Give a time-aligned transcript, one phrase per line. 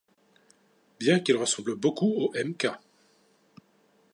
[0.99, 2.69] Bien qu'il ressemble beaucoup au Mk.